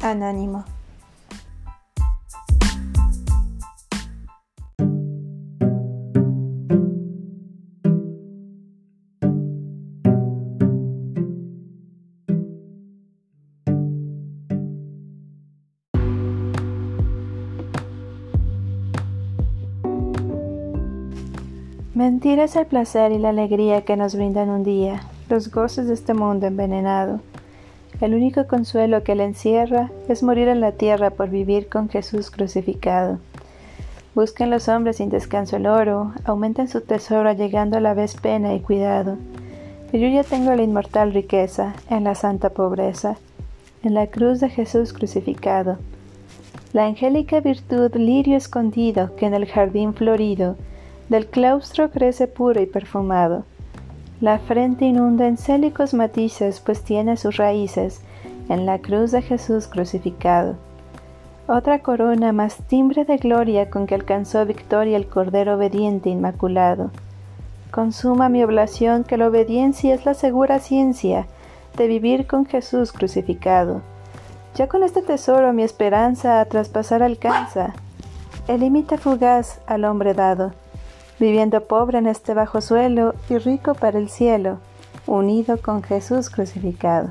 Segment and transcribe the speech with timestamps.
[0.00, 0.64] Anónimo.
[21.94, 25.94] Mentira es el placer y la alegría que nos brindan un día, los goces de
[25.94, 27.20] este mundo envenenado
[28.00, 32.30] el único consuelo que le encierra es morir en la tierra por vivir con Jesús
[32.30, 33.18] crucificado.
[34.14, 38.54] Busquen los hombres sin descanso el oro, aumenten su tesoro llegando a la vez pena
[38.54, 39.16] y cuidado.
[39.90, 43.16] Pero yo ya tengo la inmortal riqueza en la santa pobreza,
[43.82, 45.78] en la cruz de Jesús crucificado.
[46.72, 50.56] La angélica virtud lirio escondido que en el jardín florido
[51.08, 53.44] del claustro crece puro y perfumado
[54.20, 58.00] la frente inunda en célicos matices, pues tiene sus raíces
[58.48, 60.56] en la cruz de Jesús crucificado.
[61.46, 66.90] Otra corona más timbre de gloria con que alcanzó victoria el Cordero obediente inmaculado.
[67.70, 71.26] Consuma mi oblación que la obediencia es la segura ciencia
[71.76, 73.82] de vivir con Jesús crucificado.
[74.56, 77.74] Ya con este tesoro mi esperanza a traspasar alcanza,
[78.48, 80.52] el límite fugaz al hombre dado
[81.18, 84.58] viviendo pobre en este bajo suelo y rico para el cielo,
[85.06, 87.10] unido con Jesús crucificado.